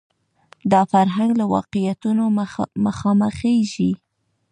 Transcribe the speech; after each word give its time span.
دا 0.71 0.81
فرهنګ 0.91 1.31
له 1.39 1.45
واقعیتونو 1.55 2.23
مخامخېږي 2.85 3.91